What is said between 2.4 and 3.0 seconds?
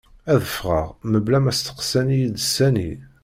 sani.